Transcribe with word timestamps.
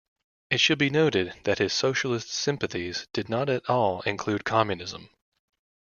It 0.49 0.59
should 0.59 0.79
be 0.79 0.89
noted 0.89 1.35
that 1.43 1.59
his 1.59 1.73
socialist 1.73 2.31
sympathies 2.31 3.05
did 3.13 3.29
not 3.29 3.49
at 3.49 3.69
all 3.69 4.01
include 4.01 4.43
communism. 4.43 5.11